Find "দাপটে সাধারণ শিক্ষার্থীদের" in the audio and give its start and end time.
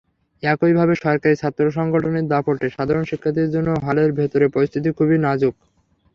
2.27-3.53